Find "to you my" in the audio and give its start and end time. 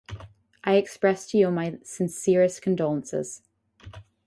1.27-1.77